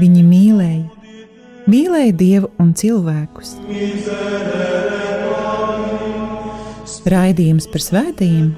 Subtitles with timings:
[0.00, 0.86] Viņi mīlēja,
[1.68, 3.54] mīlēja Dievu un cilvēkus.
[7.10, 8.50] Raidījums par svētījumiem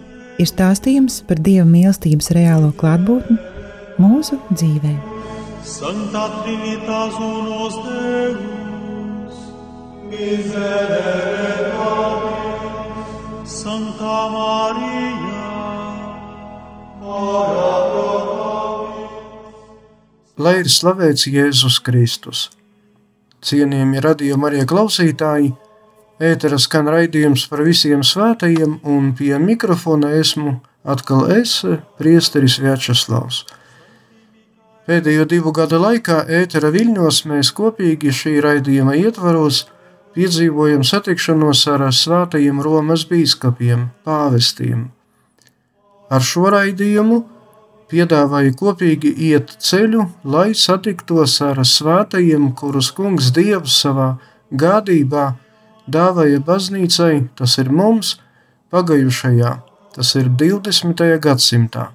[0.42, 3.38] ir stāstījums par Dieva mīlestības reālo klātbūtni
[4.02, 4.92] mūsu dzīvē.
[5.66, 9.36] Santa Trinitas unos Deus,
[10.10, 10.91] miserere
[20.52, 22.40] Lai ir slavēts Jēzus Kristus.
[23.40, 25.46] Cienījami radījumi arī klausītāji,
[26.20, 31.54] ētera skan raidījums par visiem svētajiem, un pie mikrofona esmu atkal es,
[31.96, 33.46] priesteris Vjačeslavs.
[34.84, 39.64] Pēdējo divu gadu laikā ētera viļņos mēs kopīgi šī raidījuma ietvaros
[40.12, 44.90] piedzīvojam satikšanos ar svētajiem Romas bīskapiem, pāvestiem.
[46.12, 47.24] Ar šo raidījumu
[47.92, 54.14] piedāvāja kopīgi iet ceļu, lai satiktos ar svētajiem, kurus kungs Dievs savā
[54.50, 55.32] gādībā
[55.86, 58.16] dāvāja baznīcai, tas ir mums,
[58.72, 59.56] pagājušajā,
[59.96, 61.04] tas ir 20.
[61.20, 61.90] gadsimtā.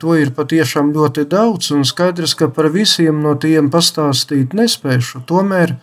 [0.00, 5.26] To ir patiešām ļoti daudz, un skaidrs, ka par visiem no tiem pastāstīt nespēšu.
[5.28, 5.74] Tomēr,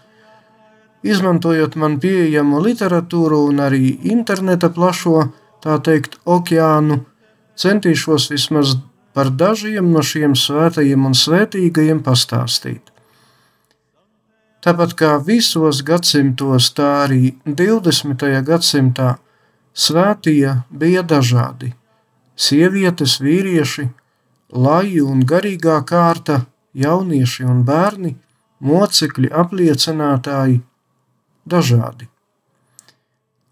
[1.05, 5.27] izmantojot man pieejamo literatūru un arī interneta plašo,
[5.61, 7.03] tā teikt, okeānu,
[7.57, 8.75] centīšos vismaz
[9.17, 12.93] par dažiem no šiem svētajiem un svētīgajiem pastāstīt.
[14.61, 18.25] Tāpat kā visos gadsimtos, tā arī 20.
[18.45, 19.15] gadsimtā
[19.73, 21.73] svētie bija dažādi-
[22.45, 23.89] sievietes, vīrieši,
[24.51, 28.15] laji un garīgā kārta, jaunieši un bērni,
[28.61, 30.61] mocekļi, apliecinātāji,
[31.47, 32.07] dažādi.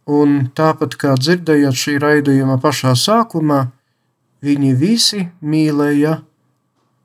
[0.06, 3.72] Un tāpat kā dzirdējāt šī raidījuma pašā sākumā,
[4.46, 6.20] viņi visi mīlēja,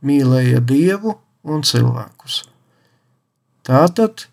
[0.06, 1.16] mīlēja Dievu
[1.48, 2.42] un cilvēkus.
[3.66, 4.26] Tātad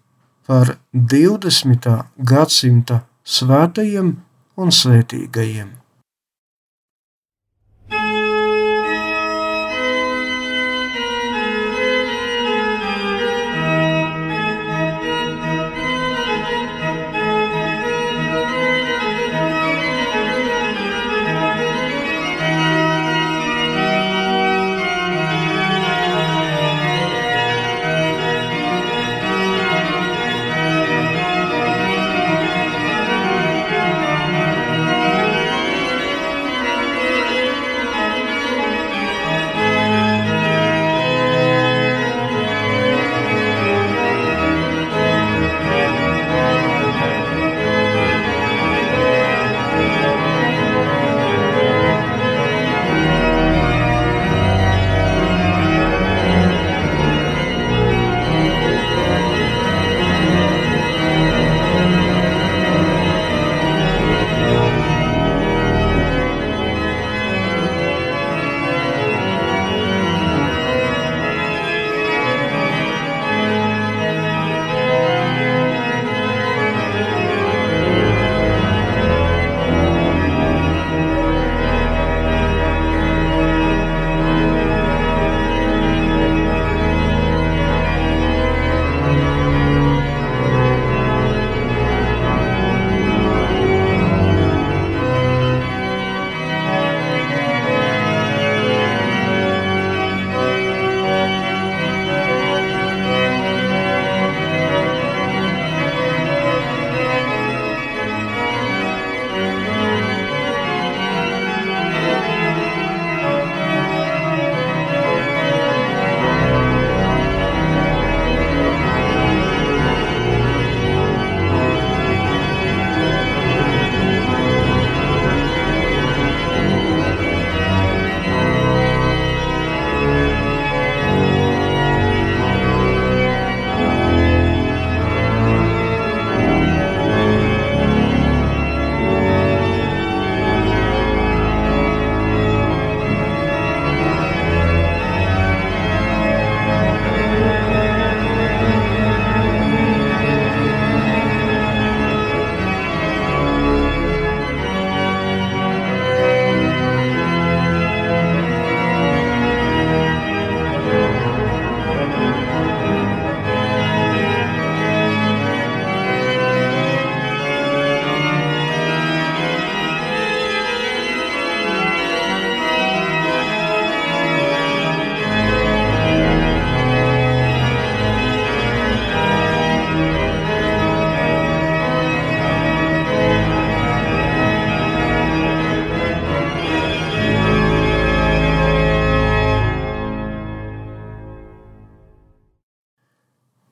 [0.47, 1.89] par 20.
[2.17, 4.13] gadsimta svētajiem
[4.57, 5.73] un svētīgajiem.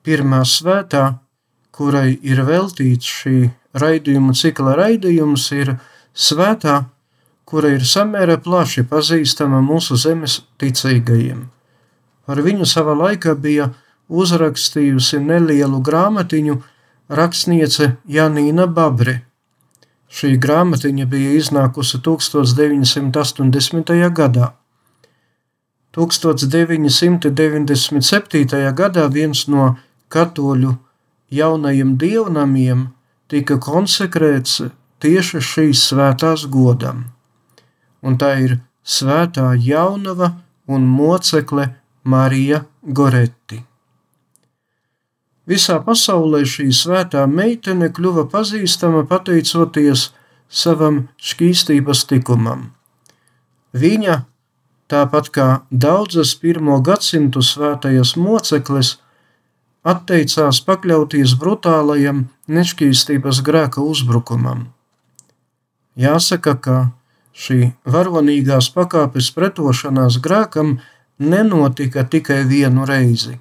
[0.06, 1.18] Pirmā svētā,
[1.74, 3.38] kurai ir veltīts šī
[3.76, 5.74] raidījuma cikla raidījums, ir
[6.14, 6.84] svētā,
[7.46, 11.46] kura ir samērā plaši pazīstama mūsu zemes ticīgajiem.
[12.26, 13.70] Par viņu savā laikā bija
[14.08, 16.62] uzrakstījusi nelielu grāmatiņu
[17.08, 19.22] rakstniece Janīna Babre.
[20.10, 24.10] Šī grāmatiņa bija iznākusi 1980.
[24.14, 24.52] gadā.
[25.96, 28.72] 1997.
[28.80, 29.76] gadā viens no
[30.12, 30.74] katoļu
[31.34, 32.88] jaunajiem dievnamiem
[33.30, 34.60] tika konsekrēts
[35.02, 37.04] tieši šīs svētās godam,
[38.02, 40.32] un tā ir svētā jaunava
[40.66, 41.70] un mocekle
[42.04, 43.62] Marija Goretti.
[45.46, 50.08] Visā pasaulē šī svētā meitene kļuva pazīstama pateicoties
[50.50, 52.72] savam šķīstības tikumam.
[53.74, 54.16] Viņa
[54.90, 58.96] tāpat kā daudzas pirmo gadsimtu svētajās mocekles,
[59.86, 64.66] atteicās pakļauties brutālajam nešķīstības grēka uzbrukumam.
[65.96, 66.76] Jāsaka, ka
[67.36, 70.78] šī varonīgās pakāpes pretošanās grēkam
[71.18, 73.38] nenotika tikai vienu reizi.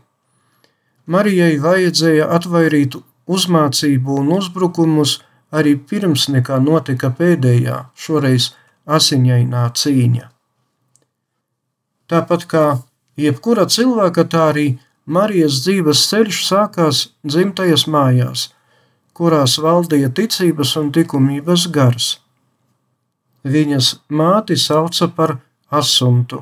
[1.05, 2.95] Marijai vajadzēja atvairīt
[3.29, 5.19] uzmācību un uzbrukumus
[5.55, 8.53] arī pirms nekā notika pēdējā, šoreiz
[8.85, 10.29] asiņainā cīņa.
[12.09, 12.65] Tāpat kā
[13.17, 14.67] jebkura cilvēka, tā arī
[15.05, 18.47] Marijas dzīves ceļš sākās dzimtajās mājās,
[19.13, 22.07] kurās valdīja ticības un likumības gars.
[23.45, 25.37] Viņas māti sauca par
[25.69, 26.41] asuntu.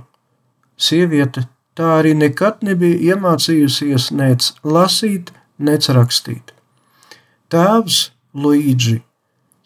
[0.80, 1.44] Sieviete
[1.76, 6.54] tā arī nekad nebija iemācījusies nec lasīt, nec rakstīt.
[7.52, 9.02] Tēvs Luīģi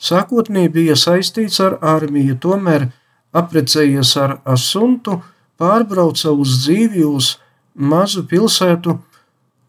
[0.02, 2.90] sākotnēji bija saistīts ar armiju, tomēr
[3.38, 5.22] apprecējies ar asuntu,
[5.62, 7.36] pārbrauca uz dzīvi uz
[7.78, 8.98] mazu pilsētu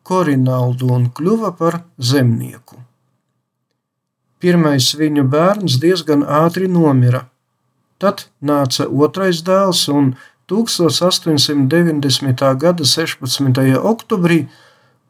[0.09, 2.77] Korinaldu un kļuva par zemnieku.
[4.41, 7.29] Pirmais viņu bērns diezgan ātri nomira.
[7.99, 10.17] Tad nāca otrais dēls, un
[10.49, 12.57] 1890.
[12.63, 13.77] gada 16.
[13.93, 14.49] oktobrī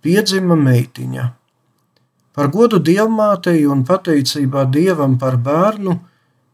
[0.02, 1.24] piedzima meitiņa.
[2.34, 5.98] Par godu dievmātei un pateicībā dievam par bērnu,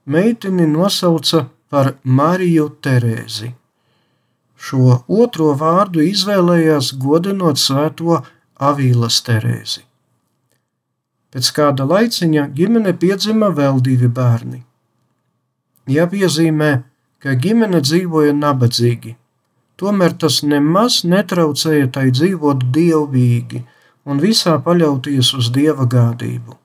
[0.04, 3.63] meitini nosauca par Mariju Terēzi.
[4.64, 8.20] Šo otro vārdu izvēlējās godinot svēto
[8.68, 9.82] Avīlas Terēzi.
[11.34, 14.62] Pēc kāda laiciņa ģimene piedzima vēl divi bērni.
[15.90, 16.70] Jāpiezīmē,
[17.20, 19.16] ka ģimene dzīvoja nabadzīgi,
[19.80, 23.64] tomēr tas nemaz netraucēja tai dzīvot dievbijīgi
[24.08, 26.56] un visā paļauties uz dieva gādību.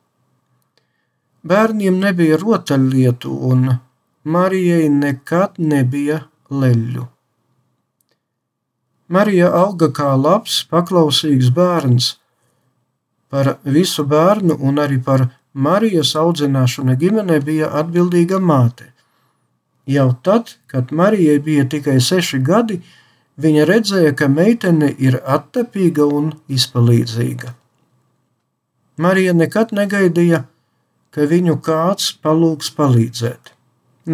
[1.50, 3.70] Bērniem nebija rotaļlietu, un
[4.24, 7.08] Marijai nekad nebija leļu.
[9.10, 12.14] Marija auga kā labs, paklausīgs bērns.
[13.30, 18.92] Par visu bērnu un arī par Marijas audzināšanu ģimenē bija atbildīga māte.
[19.90, 22.78] Jau tad, kad Marijai bija tikai seši gadi,
[23.42, 27.56] viņa redzēja, ka meitene ir attapīga un izpalīdzīga.
[29.02, 30.44] Marija nekad negaidīja,
[31.10, 33.54] ka viņu kāds palūgs palīdzēt.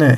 [0.00, 0.12] Nē,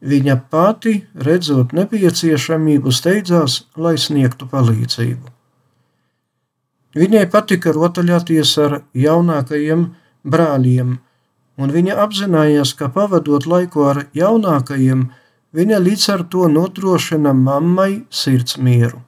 [0.00, 5.28] Viņa pati, redzot nepieciešamību, steidzās, lai sniegtu palīdzību.
[6.96, 9.82] Viņai patika rotaļāties ar jaunākajiem
[10.24, 10.94] brāļiem,
[11.60, 15.04] un viņa apzinājās, ka pavadot laiku ar jaunākajiem,
[15.52, 19.02] viņa līdz ar to nodrošina mammai sirds mieru.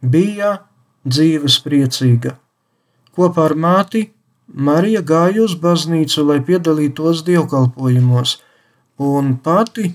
[0.00, 0.60] Bija
[1.02, 2.36] dzīves priecīga.
[3.18, 4.06] Kopā ar māti
[4.46, 8.38] Marija gāja uz baznīcu, lai piedalītos dievkalpojumos–
[9.02, 9.92] un pati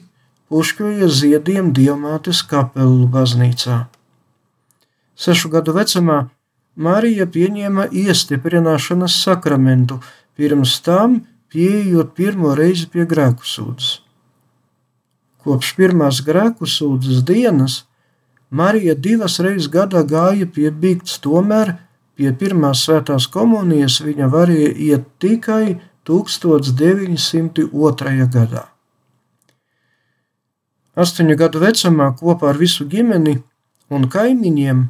[0.49, 3.85] puškoja ziediem Dievmātes kapelu baznīcā.
[5.17, 6.27] Sešu gadu vecumā
[6.77, 9.97] Marija pieņēma iestiprināšanas sakramentu,
[10.37, 14.01] pirms tam pieejot pirmo reizi pie grēku sūdzes.
[15.41, 17.87] Kopš pirmās grēku sūdzes dienas
[18.49, 21.73] Marija divas reizes gadā gāja pie bigts, tomēr
[22.15, 28.27] pie pirmās svētās komunijas viņa varēja iet tikai 1902.
[28.31, 28.76] gadā.
[30.97, 33.37] Astoņu gadu vecumā kopā ar visu ģimeni
[33.93, 34.87] un kaimiņiem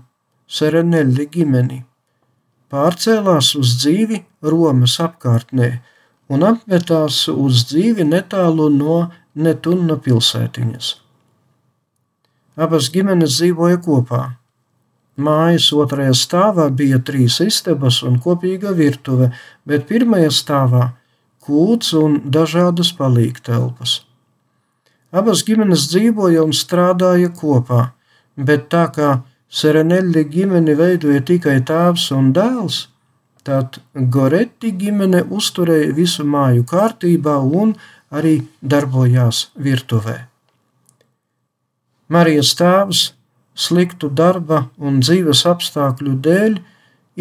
[0.47, 1.81] Sereneļi ģimeni
[2.71, 5.69] pārcēlās uz dzīvi Romas apkārtnē
[6.31, 8.97] un apmetās uz dzīvi netālu no
[9.37, 10.95] Netunna pilsētiņas.
[12.57, 14.23] Abas ģimenes dzīvoja kopā.
[15.17, 19.29] Mājas otrajā stāvā bija trīs istabas un kopīga virtuve,
[19.65, 20.83] bet pirmajā stāvā
[21.45, 24.06] kūts un dažādas palīgtelpas.
[25.15, 27.91] Abas ģimenes dzīvoja un strādāja kopā,
[28.35, 29.11] bet tā kā
[29.47, 32.89] Sereneļi ģimeni veidoja tikai tēvs un dēls,
[33.47, 37.77] tad Goretti ģimene uzturēja visu māju kārtībā un
[38.11, 40.17] arī darbojās virtuvē.
[42.11, 43.05] Marijas tēvs
[43.55, 46.59] sliktu darba un dzīves apstākļu dēļ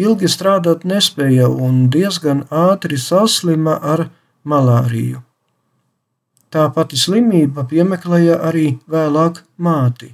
[0.03, 4.09] ilgi strādāt nespēja un diezgan ātri saslima ar
[4.43, 5.26] malāriju.
[6.53, 10.13] Tā pati slimība piemeklēja arī vēlāk māti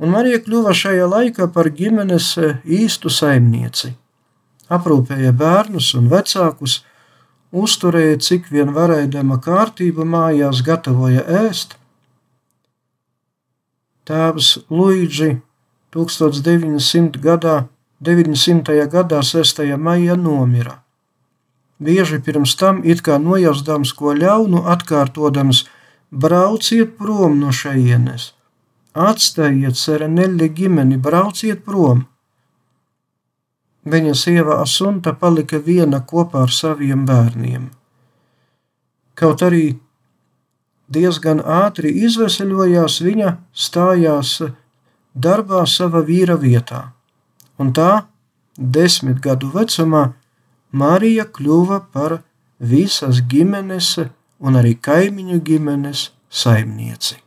[0.00, 3.92] un Marija kļuva šajā laikā par ģimenes e, īstu saimnieci.
[4.72, 6.80] Aprūpēja bērnus un vecākus,
[7.50, 11.76] uzturēja cik vien varēdama kārtību mājās, gatavoja ēst.
[14.08, 15.34] Tēvs Luigi
[15.94, 17.20] 1900.
[17.20, 17.56] gadā,
[18.00, 18.86] 900.
[18.90, 19.66] gadā 6.
[19.76, 20.78] maijā nomira.
[21.80, 25.64] Bieži pirms tam it kā nojausdams ko ļaunu, atkārtodams:
[26.10, 28.34] brauciet prom no šejienes!
[28.92, 32.04] Atstājiet Sereneļa ģimeni, brauciet prom!
[33.88, 37.70] Viņa sieva Asunta palika viena kopā ar saviem bērniem.
[39.16, 39.78] Kaut arī
[40.92, 44.34] diezgan ātri izveseļojās, viņa stājās
[45.14, 46.90] darbā sava vīra vietā,
[47.56, 48.04] un tā
[48.58, 50.10] desmit gadu vecumā
[50.72, 52.20] Marija kļuva par
[52.58, 53.96] visas ģimenes
[54.38, 57.18] un arī kaimiņu ģimenes saimnieci.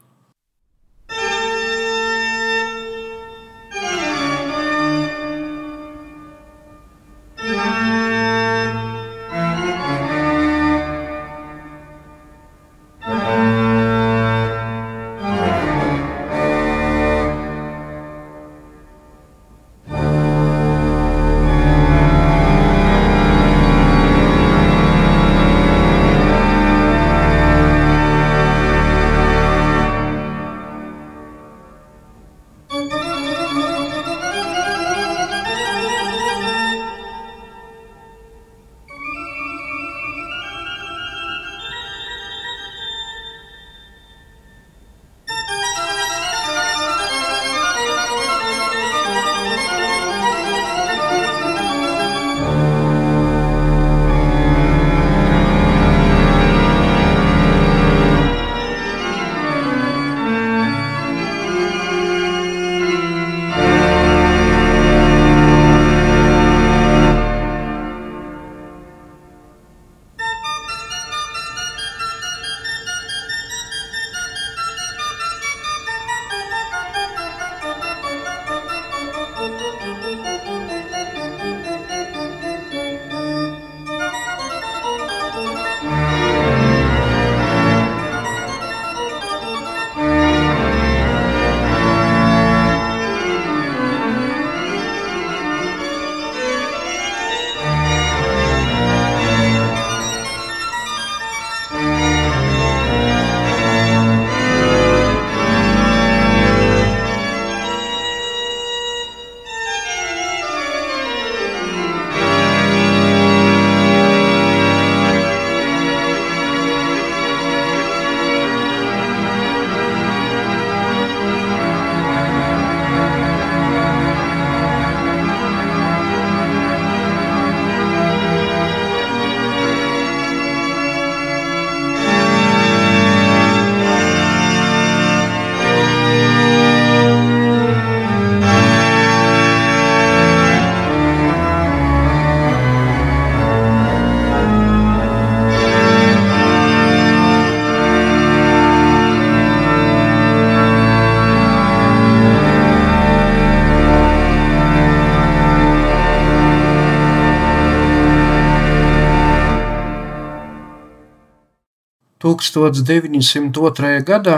[162.42, 164.02] 1902.
[164.08, 164.38] gadā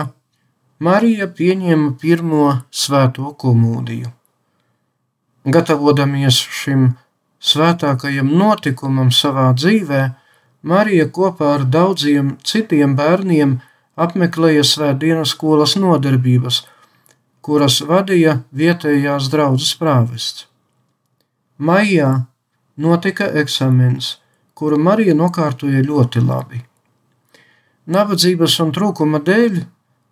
[0.79, 4.09] Marija pieņēma pirmo svēto komūdiju.
[5.45, 6.89] Gatavodamies šim
[7.39, 10.01] svētākajam notikumam savā dzīvē,
[10.65, 13.59] Marija kopā ar daudziem citiem bērniem
[13.95, 16.63] apmeklēja svētdienas skolas nodarbības,
[17.45, 20.47] kuras vadīja vietējās draudzes prāvests.
[21.57, 22.25] Maijā
[22.75, 24.17] notika eksāmens,
[24.57, 26.65] kuru Marija nokārtoja ļoti labi.
[27.85, 29.59] Nabadzības un trūkuma dēļ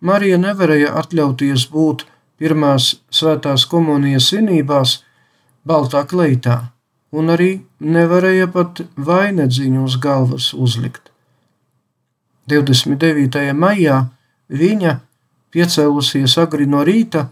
[0.04, 2.04] Marija nevarēja atļauties būt
[2.38, 5.00] pirmās svētās komunijas svinībās
[5.66, 6.58] baltā kleitā,
[7.10, 7.50] un arī
[7.80, 11.10] nevarēja pat vainagdziņu uz galvas uzlikt.
[12.52, 13.42] 29.
[13.56, 14.04] maijā
[14.52, 14.98] viņa,
[15.50, 17.28] piecēlusies agri no rīta,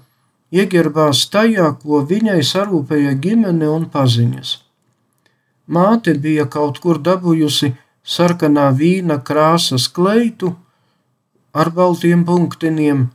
[0.51, 4.57] ieģerbās tajā, ko viņai sarūpēja ģimene un paziņas.
[5.73, 10.55] Māte bija kaut kur dabūjusi sarkanā vīna krāsas kleitu
[11.53, 13.07] ar baltiem punktiņiem,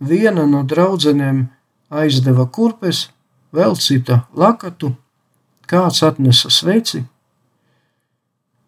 [0.00, 1.46] viena no draudzenēm
[1.90, 3.08] aizdeva kurpes,
[3.52, 4.94] vēl cita lakatu,
[5.70, 7.04] kāds atnesa sveci.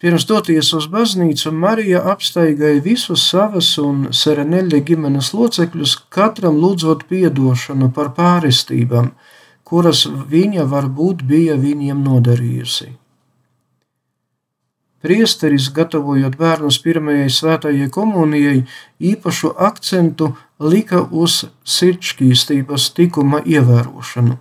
[0.03, 7.93] Pirms doties uz baznīcu, Marija apstaigāja visus savas un Sereneļa ģimenes locekļus, katram lūdzot piedošanu
[7.95, 9.13] par pārestībām,
[9.63, 12.91] kuras viņa varbūt bija viņiem nodarījusi.
[15.03, 18.61] Priesteris, gatavojot bērnus pirmajai svētajai komunijai,
[19.03, 20.29] īpašu akcentu
[20.63, 24.37] lika uz sirdsķīstības tikuma ievērošanu.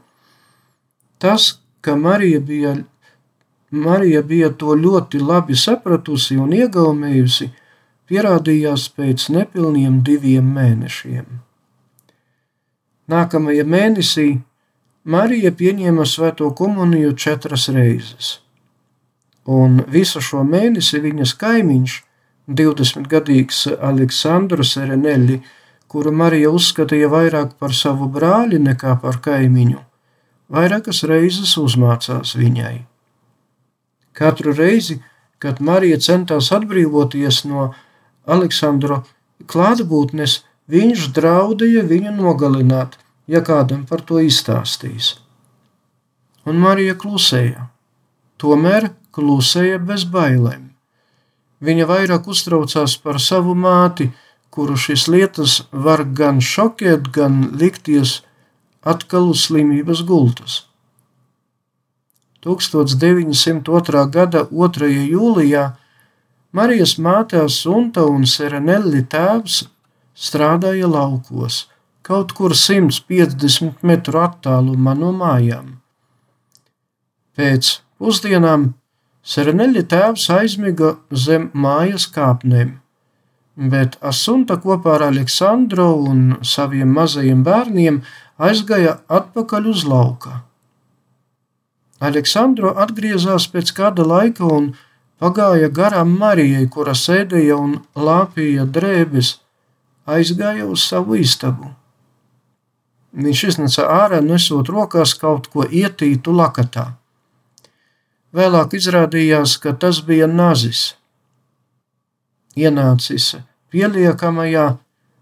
[1.21, 1.47] Tas,
[1.81, 2.75] ka Marija bija,
[3.71, 7.49] Marija bija to ļoti labi sapratusi un iegaumējusi,
[8.05, 11.25] pierādījās pēc nepilniem diviem mēnešiem.
[13.09, 14.29] Nākamajā mēnesī
[15.09, 18.40] Marija pieņēma svēto komuniju četras reizes
[19.45, 21.97] un visu šo mēnesi viņas kaimiņš,
[22.51, 25.39] 20-gadīgs Aleksandrs Sereneļi,
[25.91, 29.79] kuru Marija uzskatīja vairāk par savu brāli nekā par kaimiņu,
[30.51, 32.85] vairākas reizes uzmācās viņai.
[34.13, 34.99] Katru reizi,
[35.39, 37.71] kad Marija centās atbrīvoties no
[38.27, 39.01] Aleksandra
[39.49, 45.15] klātbūtnes, viņš draudēja viņu nogalināt, ja kādam par to izstāstīs.
[46.45, 47.67] Un Marija klusēja.
[48.41, 50.69] Tomēr klusēja bez bailēm.
[51.61, 54.09] Viņa vairāk uztraucās par savu māti,
[54.49, 58.21] kuru šīs lietas var gan šokēt, gan likties
[58.81, 60.63] atkal uz slimības gultas.
[62.41, 64.05] 1902.
[64.09, 64.89] gada 2.
[65.13, 65.67] jūlijā
[66.51, 69.61] Marijas māte Sunta un Serenelli tēvs
[70.17, 71.67] strādāja laukos,
[72.01, 75.77] kaut kur 150 metru attālumā no mājām.
[77.37, 78.71] Pēc pusdienām
[79.31, 82.73] Sereneļa tēvs aizmiga zem mājas kāpnēm,
[83.71, 88.01] bet Asunta kopā ar Aleksandru un saviem mazajiem bērniem
[88.49, 90.41] aizgāja atpakaļ uz lauka.
[92.01, 94.71] Aleksandro atgriezās pēc kāda laika un
[95.21, 99.35] pagāja garām Marijai, kura sēdēja un lāpīja drēbes,
[100.09, 101.69] aizgāja uz savu istabu.
[103.11, 106.91] Viņš iznesa ārā, nesot rokās kaut ko ietītu lakatā.
[108.31, 110.93] Vēlāk izrādījās, ka tas bija nazis.
[112.55, 113.33] Ienācis
[113.71, 114.67] pieliekamajā,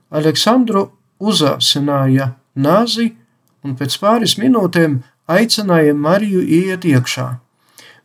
[0.09, 0.87] Aleksandru
[1.21, 3.11] uzāsināja nazi
[3.65, 7.27] un pēc pāris minūtēm aicināja Mariju iet iekšā.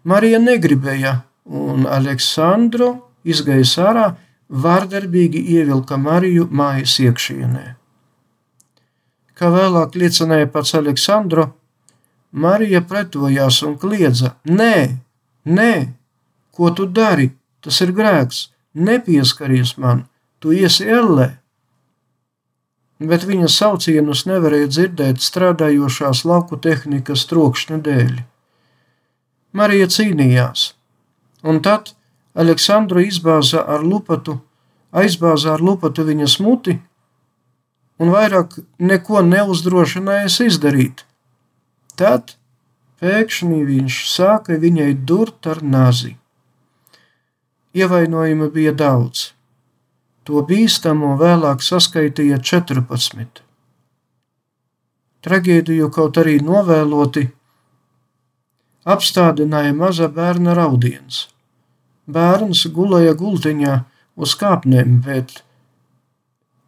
[0.04, 1.14] Marija negribēja,
[1.44, 2.90] un Aleksandru
[3.24, 4.08] izgāja ārā,
[4.48, 7.64] vārdarbīgi ievilka Mariju mājas iekšienē.
[9.34, 11.48] Kā vēlāk liecināja pats Aleksandru,
[12.34, 14.98] Marija pretojās un kliedza: Nē,
[15.46, 15.74] nē,
[16.50, 17.30] ko tu dari?
[17.62, 20.04] Tas ir grēks, nepieskaries man,
[20.42, 21.28] tu iesi ellē.
[22.98, 28.12] Bet viņa saucienus nevarēja dzirdēt strādājošās lauku tehnikas trokšņa dēļ.
[29.54, 30.66] Marija cīnījās,
[31.46, 31.94] un tad
[32.34, 34.40] Aleksandru izbāza ar lupatu,
[34.90, 36.80] aizbāza ar lupatu viņas muti,
[38.02, 41.06] un vairāk neko neuzdrošinājās izdarīt
[42.00, 42.34] Tad
[43.02, 46.16] pēkšņi viņš sāka viņai durt ar nazi.
[47.74, 49.30] Ievainojumi bija daudz.
[50.24, 53.42] To bīstamo vēlāk saskaitīja 14.
[55.24, 57.26] Traģēdiju kaut arī novēloti
[58.84, 61.24] apstādināja maza bērna raudiens.
[62.06, 63.74] Bērns gulēja gultiņā
[64.20, 65.38] uz kāpnēm, bet,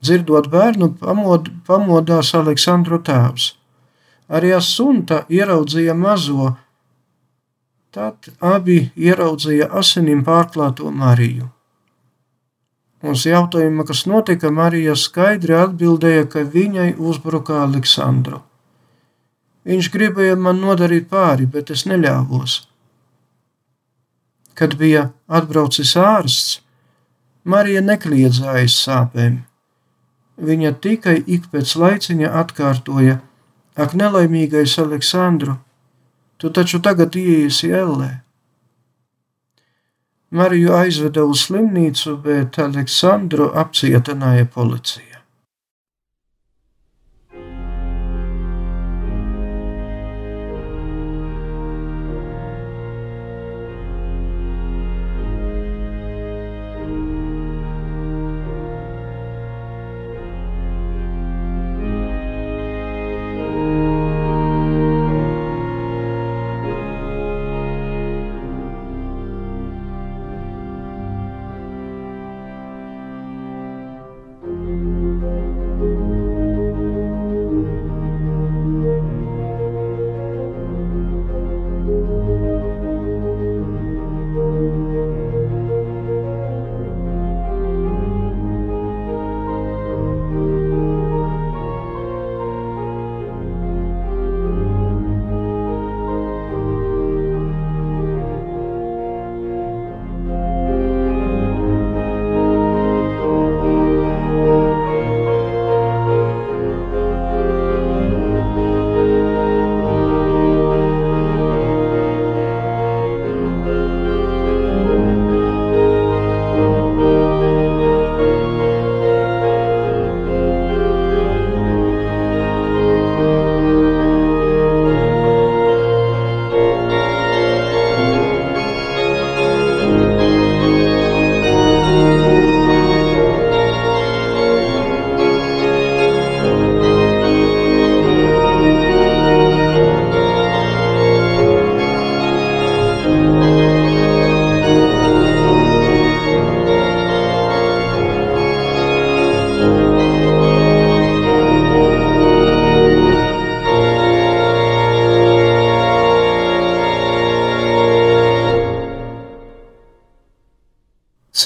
[0.01, 3.53] dzirdot bērnu, pamod, pamodās Aleksandru tēvs.
[4.27, 6.55] Arī Asunta ieraudzīja mazo,
[7.95, 11.47] tad abi ieraudzīja asinim pārklāto Mariju.
[13.07, 18.41] Uz jautājumu, kas notika, Marija skaidri atbildēja, ka viņai uzbruka Aleksandru.
[19.67, 22.61] Viņš gribēja man nodarīt pāri, bet es neļāvos.
[24.57, 26.61] Kad bija atbraucis ārsts,
[27.45, 29.43] Marija nekliedza aiz sāpēm.
[30.37, 33.21] Viņa tikai ik pēc laiciņa atkārtoja:
[33.77, 35.59] Ak, nelaimīgais Aleksandru,
[36.41, 38.09] tu taču tagad iesi ellē.
[40.37, 45.16] Mariju aizveda uz slimnīcu, bet Aleksandru apcietināja policija.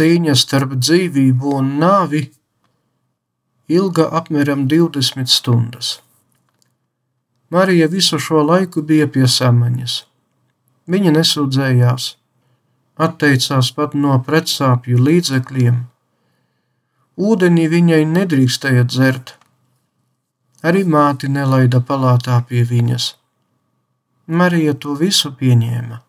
[0.00, 2.22] Cīņa starp dzīvību un nāvi
[3.68, 5.90] ilga apmēram 20 stundas.
[7.52, 9.98] Marija visu šo laiku bija pie samaņas.
[10.88, 12.08] Viņa nesūdzējās,
[12.96, 15.84] atteicās pat no pretsāpju līdzekļiem.
[17.20, 19.36] Ūdenī viņai nedrīkstēja dzert,
[20.64, 23.14] arī māti nelaida palātā pie viņas.
[24.32, 26.00] Marija to visu pieņēma.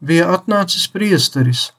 [0.00, 1.74] Bija atnācis priesteris,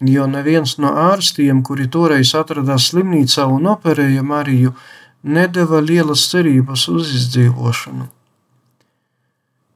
[0.00, 4.74] jo neviens no ārstiem, kuri toreiz atradās slimnīcā un operēja Mariju,
[5.22, 8.06] nedeva lielas cerības uz izdzīvošanu.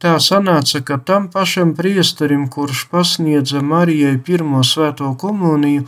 [0.03, 5.87] Tā sanāca, ka tam pašam priesterim, kurš pasniedza Marijai pirmo svēto komuniju,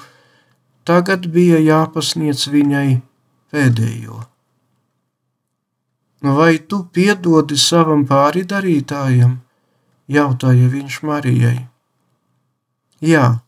[0.87, 3.01] tagad bija jāpasniedz viņai
[3.51, 4.21] pēdējo.
[6.25, 9.41] Vai tu piedodi savam pāridarītājam?
[10.09, 11.67] jautāja viņš Marijai.
[13.05, 13.41] Jā,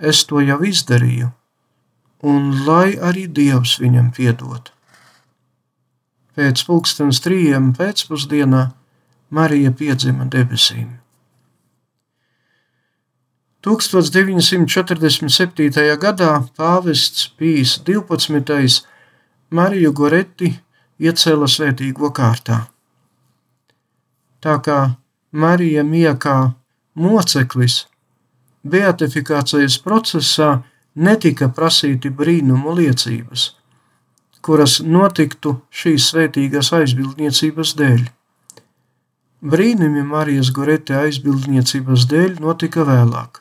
[0.00, 1.30] es to jau izdarīju,
[2.26, 4.72] un lai arī Dievs viņam piedod.
[6.36, 8.70] Pēc pulkstens trījiem pēcpusdienā
[9.30, 11.00] Marija piedzima debesīm.
[13.60, 15.96] 1947.
[16.00, 18.88] gadā pāvests Pīs 12.
[19.52, 20.48] Mariju Goretti
[20.96, 22.72] iecēla svētīgo kārtā.
[24.40, 24.96] Tā kā
[25.36, 26.56] Marija Miekā
[26.96, 27.84] moceklis
[28.64, 30.62] beatifikācijas procesā
[30.94, 33.56] netika prasīti brīnumu liecības,
[34.44, 38.02] kuras notiktu šīs svētīgās aizbildniecības dēļ.
[39.40, 43.40] Brīnumi Marijas Gorete aizbildniecības dēļ notika vēlāk,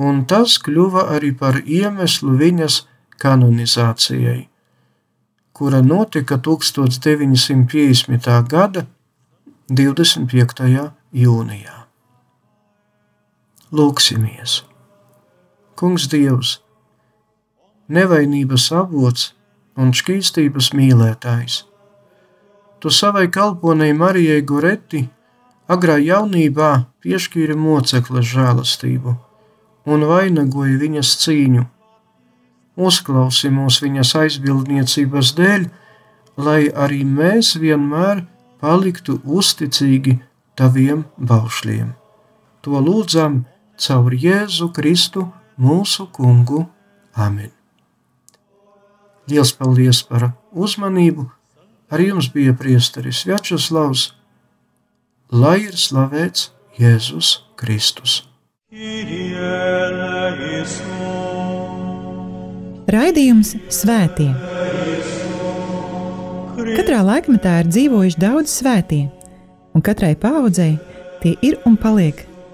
[0.00, 2.86] un tas kļuva arī par iemeslu viņas
[3.20, 4.48] kanonizācijai,
[5.52, 8.48] kura notika 1950.
[8.48, 8.86] gada
[9.68, 10.88] 25.
[11.12, 11.79] jūnijā.
[13.70, 14.64] Lūksimies!
[15.78, 16.56] Kungs Dievs,
[17.86, 19.28] nevainības avots
[19.78, 21.60] un šķīstības mīlētājs!
[22.82, 25.04] Tu savai kalponei Marijai Goretti
[25.70, 26.70] agrā jaunībā
[27.04, 29.14] piešķīri mocekles žēlastību
[29.86, 31.62] un vainagoja viņas cīņu.
[32.74, 35.68] Uzklausi mūs viņas aizbildniecības dēļ,
[36.42, 38.26] lai arī mēs vienmēr
[38.58, 40.18] paliktu uzticīgi
[40.58, 41.94] taviem baušļiem.
[42.66, 43.44] To lūdzam
[43.80, 45.24] caur Jēzu Kristu,
[45.60, 46.66] mūsu Kungu.
[47.16, 47.50] Amen!
[49.30, 51.28] Lielas paldies par uzmanību!
[51.90, 54.12] Ar jums bija priesteris Vjačeslavs,
[55.34, 58.20] lai ir slavēts Jēzus Kristus.
[62.90, 64.30] Raidījums Svētie.
[66.70, 69.08] Katrā laikmetā ir dzīvojuši daudz svētie,
[69.74, 70.76] un katrai paudzei
[71.22, 72.29] tie ir un paliek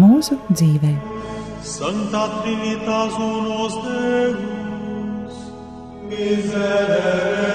[0.00, 0.92] mūsu dzīvē.
[1.62, 5.34] Santa Trinitas unos Deus,
[6.08, 7.52] miserere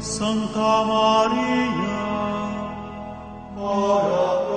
[0.00, 2.08] Santa Maria,
[3.56, 4.47] ora